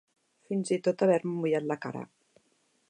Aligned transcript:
Fins 0.51 0.71
i 0.77 0.79
tot 0.87 1.03
haver-me 1.07 1.35
mullat 1.43 1.69
la 1.73 1.79
cara. 1.87 2.05